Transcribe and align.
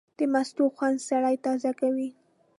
د 0.17 0.19
مستو 0.33 0.63
خوند 0.75 0.97
سړی 1.09 1.35
تازه 1.45 1.71
کوي. 1.79 2.09